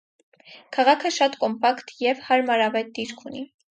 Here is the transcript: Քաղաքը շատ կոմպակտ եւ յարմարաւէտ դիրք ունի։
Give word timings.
Քաղաքը 0.77 1.11
շատ 1.19 1.37
կոմպակտ 1.43 1.93
եւ 2.07 2.25
յարմարաւէտ 2.31 2.91
դիրք 2.99 3.27
ունի։ 3.31 3.45